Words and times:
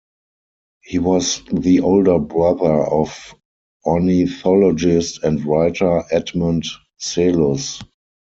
He 0.81 0.97
was 0.97 1.43
the 1.53 1.81
older 1.81 2.17
brother 2.17 2.87
of 2.87 3.35
ornithologist 3.85 5.23
and 5.23 5.45
writer 5.45 6.03
Edmund 6.09 6.63
Selous. 6.99 7.83